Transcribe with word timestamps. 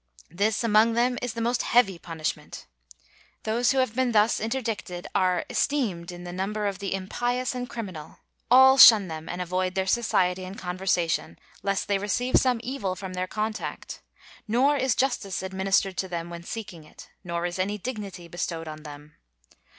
This 0.31 0.63
among 0.63 0.93
them 0.93 1.19
is 1.21 1.33
the 1.33 1.41
most 1.45 1.61
heavy 1.61 1.99
punishment. 1.99 2.65
Those 3.43 3.69
who 3.71 3.77
have 3.77 3.93
been 3.95 4.13
thus 4.13 4.39
interdicted 4.39 5.05
are 5.13 5.45
esteemed 5.47 6.11
in 6.11 6.23
the 6.23 6.33
number 6.33 6.65
of 6.65 6.79
the 6.79 6.95
impious 6.95 7.53
and 7.53 7.69
criminal: 7.69 8.17
all 8.49 8.79
shun 8.79 9.09
them, 9.09 9.29
and 9.29 9.43
avoid 9.43 9.75
their 9.75 9.85
society 9.85 10.43
and 10.43 10.57
conversation, 10.57 11.37
lest 11.61 11.87
they 11.87 11.99
receive 11.99 12.37
some 12.37 12.59
evil 12.63 12.95
from 12.95 13.13
their 13.13 13.27
contact; 13.27 14.01
nor 14.47 14.75
is 14.75 14.95
justice 14.95 15.43
administered 15.43 15.97
to 15.97 16.07
them 16.07 16.31
when 16.31 16.41
seeking 16.41 16.83
it, 16.83 17.11
nor 17.23 17.45
is 17.45 17.59
any 17.59 17.77
dignity 17.77 18.27
bestowed 18.27 18.67
on 18.67 18.81
them. 18.81 19.13